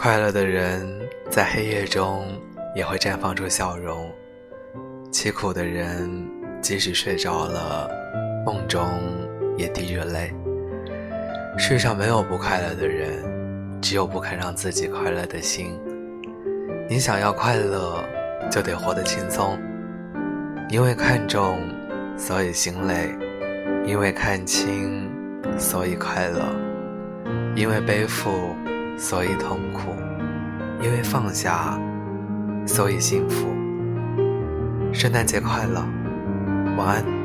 [0.00, 0.88] 快乐的人
[1.28, 2.24] 在黑夜中
[2.72, 4.08] 也会绽放出笑容，
[5.10, 6.08] 凄苦的人
[6.62, 7.90] 即使睡着了，
[8.46, 8.88] 梦中
[9.56, 10.32] 也滴着泪。
[11.58, 13.10] 世上没有不快乐的人，
[13.82, 15.76] 只有不肯让自己快乐的心。
[16.88, 18.00] 你想要快乐，
[18.48, 19.58] 就得活得轻松。
[20.70, 21.58] 因为看重，
[22.16, 23.08] 所以心累；
[23.84, 25.10] 因为看清，
[25.58, 26.44] 所以快乐；
[27.56, 28.54] 因为背负。
[28.98, 29.94] 所以痛苦，
[30.82, 31.78] 因为放下，
[32.66, 33.46] 所以幸福。
[34.92, 35.80] 圣诞节快乐，
[36.76, 37.17] 晚安。